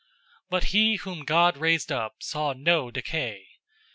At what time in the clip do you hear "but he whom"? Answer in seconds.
0.49-1.25